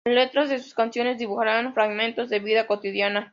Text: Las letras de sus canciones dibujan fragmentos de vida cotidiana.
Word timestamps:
Las 0.03 0.15
letras 0.15 0.49
de 0.49 0.57
sus 0.57 0.73
canciones 0.73 1.19
dibujan 1.19 1.75
fragmentos 1.75 2.27
de 2.31 2.39
vida 2.39 2.65
cotidiana. 2.65 3.29